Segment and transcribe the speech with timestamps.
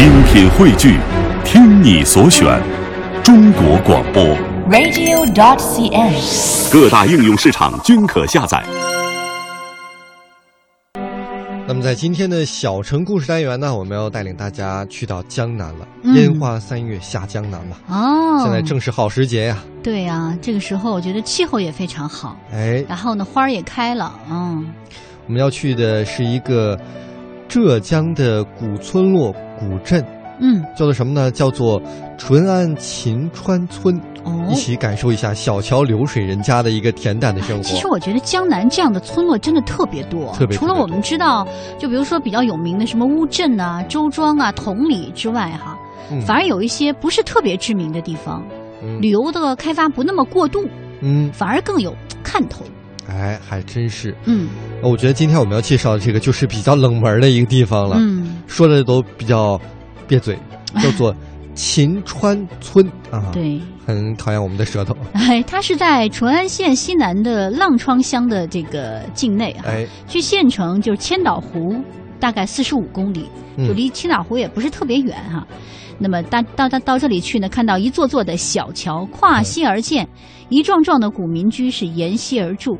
[0.00, 0.98] 精品汇聚，
[1.44, 2.58] 听你所选，
[3.22, 4.24] 中国广播。
[4.70, 6.72] radio.dot.cn，。
[6.72, 8.64] 各大应用市场均可下载。
[11.68, 15.86] 那么在今天的小城故事单元呢，我们要带领大家去到江南了。
[16.02, 24.66] 嗯烟花三月下江南嘛，哦，现在正是好时节呀、对呀、这个时候我觉得气候也非常好，哎，然后呢花儿也开了，嗯，
[25.26, 26.80] 我们要去的是一个
[27.50, 30.02] 浙江的古村落古镇，
[30.38, 31.32] 嗯，叫做什么呢？
[31.32, 31.82] 叫做
[32.16, 34.00] 淳安秦川村。
[34.22, 37.62] 哦一起感受一下小桥流水人家的一个恬淡的生活。
[37.62, 41.46] 其实我觉得江南这样的村落真的特别多，特别除了我们知道，
[41.78, 45.78] 就比如说比较有名的什么乌镇啊、周庄啊、同里之外，哈，
[46.12, 48.44] 嗯反而有一些不是特别知名的地方，
[48.82, 50.68] 嗯旅游的开发不那么过度，
[51.00, 52.62] 嗯，反而更有看头。
[53.10, 54.14] 哎，还真是。
[54.26, 54.48] 嗯
[54.82, 59.60] 我觉得今天我们要介绍的这个就是比较冷门的一个地方了，嗯，说的都比较
[60.06, 60.38] 憋嘴，
[60.82, 61.14] 叫做
[61.54, 63.60] 秦川村啊。，对。
[63.86, 64.96] 很考验我们的舌头。
[65.14, 71.74] 哎，它是在淳安县西南的浪川乡的这个境内啊，哎，距县城就是千岛湖
[72.20, 75.44] 大概四十五公里，嗯就离千岛湖也不是特别远哈、
[75.98, 80.08] 那么到到到到这里去呢，看到一座座的小桥跨溪而建，
[80.50, 82.78] 一幢幢的古民居是沿溪而筑。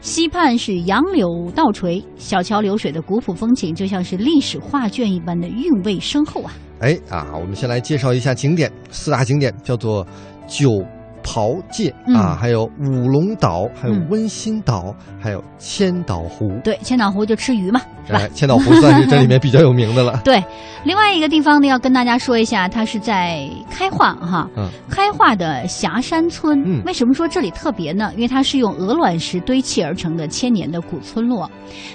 [0.00, 6.52] 溪畔是杨柳倒垂，小桥流水的古朴风情，就像是历史画卷一般的韵味深厚啊！
[6.80, 10.06] 哎啊，我们先来介绍一下景点，四大景点叫做
[10.48, 10.82] 九
[11.30, 16.50] 庖界、嗯啊，还有五龙岛，还有嗯温馨岛，还有千岛湖。
[16.64, 18.18] 对，千岛湖就吃鱼嘛，是吧？
[18.18, 20.20] 哎，千岛湖算是这里面比较有名的了。
[20.24, 20.42] 对，
[20.82, 26.60] 另外一个地方呢，要跟大家说一下，它是在开化哈，嗯开化的霞山村。
[26.64, 28.10] 嗯为什么说这里特别呢？
[28.16, 31.48] 因为它是用鹅卵石堆砌而成的千年的古村落，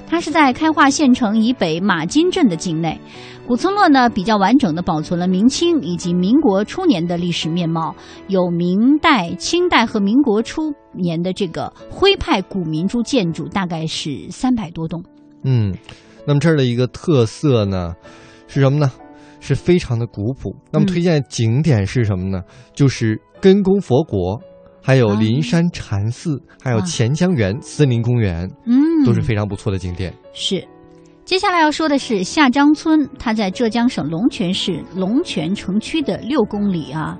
[0.07, 2.97] 它是在开化县城以北马金镇的境内。
[3.47, 7.93] 古村落呢，比较完整的保存了明清以及民国初年的历史面貌，
[8.27, 15.03] 有明代、清代和民国初年的这个徽派古民居建筑，大概是三百多栋。
[15.43, 15.73] 嗯，
[16.27, 17.95] 那么这儿的一个特色呢，
[18.47, 18.91] 是什么呢？
[19.39, 20.55] 是非常的古朴。
[20.71, 22.41] 那么嗯推荐景点是什么呢？
[22.73, 24.41] 就是根宫佛国，
[24.81, 30.11] 还有啊灵山禅寺，还有啊钱江源森林公园，嗯，都是非常不错的景点。
[30.33, 30.67] 是，
[31.25, 37.15] 接下来要说的是下张村，它在浙江省龙泉市龙泉城区的六公里啊，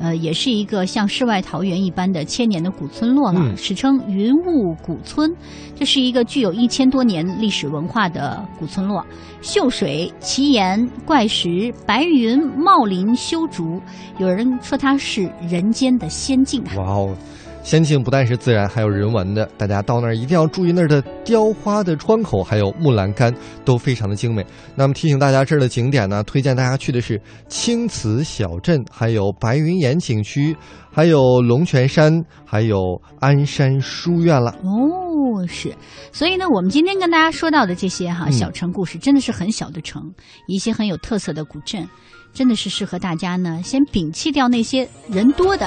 [0.00, 5.32] 呃，也是一个像世外桃源一般的千年的古村落了，嗯史称云雾古村。
[5.76, 9.04] 这是一个具有一千多年历史文化的古村落，
[9.42, 13.80] 秀水、奇岩、怪石、白云、茂林、修竹，
[14.18, 16.74] 有人说它是人间的仙境啊。
[16.76, 17.16] 哇哦，
[17.64, 19.48] 仙境不但是自然，还有人文的。
[19.56, 24.44] 大家到那儿一定要注意那儿的雕花的窗口，还有木栏杆都非常的精美。
[24.76, 30.54] 那么提醒大家，这儿的景点呢，推荐大家去的是青瓷小镇，还有白云岩景区，
[30.92, 34.50] 还有龙泉山，还有鞍山书院了。
[34.62, 35.74] 哦，是，
[36.12, 40.02] 所以呢，我们今天跟大家说到的这些哈、小城故事，真的是很小的城，
[40.48, 41.88] 一些很有特色的古镇，
[42.34, 45.66] 真的是适合大家呢，先摒弃掉那些人多的、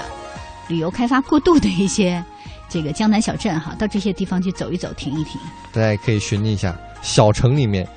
[0.67, 2.23] 旅游开发过度的一些
[2.69, 5.39] 这个江南小镇哈，到这些地方去走一走、停一停。
[5.71, 7.87] 大家也可以寻觅一下小城里面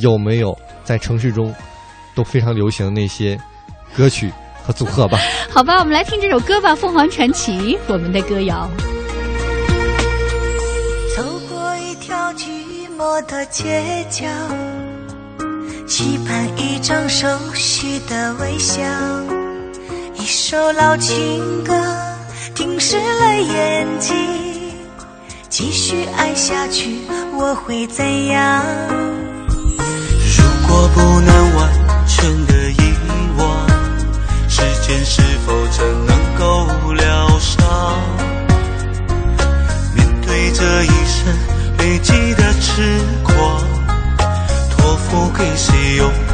[0.00, 1.52] 有没有在城市中
[2.14, 3.38] 都非常流行的那些
[3.96, 4.32] 歌曲
[4.62, 5.18] 和组合吧。
[5.50, 8.70] 好吧，我们来听这首歌吧，《凤凰传奇》，我们的歌谣。
[11.16, 12.46] 走过一条寂
[12.96, 14.26] 寞的街角，
[15.88, 18.82] 期盼一张熟悉的微笑，
[20.14, 21.74] 一首老情歌
[22.54, 24.16] 停湿了眼睛，
[25.48, 27.00] 继续爱下去
[27.34, 28.64] 我会怎样？
[30.36, 31.70] 如果不能完
[32.06, 32.94] 全的遗
[33.38, 33.68] 忘，
[34.48, 37.58] 时间是否真能够疗伤？
[39.94, 41.32] 面对这一生
[41.78, 43.62] 累积的痴狂，
[44.70, 46.29] 托付给谁拥抱？